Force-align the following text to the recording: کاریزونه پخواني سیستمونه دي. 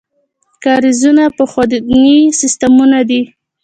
کاریزونه 0.63 1.23
پخواني 1.37 2.05
سیستمونه 2.39 2.99
دي. 3.09 3.21